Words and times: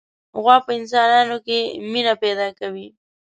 غوا 0.41 0.55
په 0.65 0.71
انسانانو 0.79 1.37
کې 1.45 1.59
مینه 1.91 2.13
پیدا 2.23 2.47
کوي. 2.59 2.87